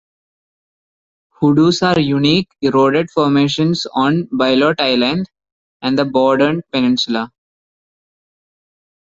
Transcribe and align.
Hoodoos 1.39 1.83
are 1.83 1.99
unique 1.99 2.49
eroded 2.63 3.11
formations 3.11 3.85
on 3.93 4.23
Bylot 4.33 4.79
Island 4.81 5.27
and 5.83 5.95
the 5.95 6.05
Borden 6.05 6.63
Peninsula. 6.71 7.31